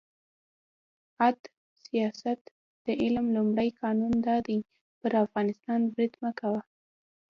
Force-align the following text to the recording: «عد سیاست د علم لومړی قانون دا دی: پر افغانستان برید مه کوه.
«عد 1.23 1.39
سیاست 1.85 2.39
د 2.85 2.87
علم 3.01 3.25
لومړی 3.35 3.69
قانون 3.81 4.13
دا 4.27 4.37
دی: 4.47 4.59
پر 4.99 5.11
افغانستان 5.25 5.79
برید 5.93 6.13
مه 6.23 6.31
کوه. 6.39 6.61